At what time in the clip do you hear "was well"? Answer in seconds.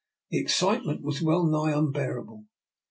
1.03-1.45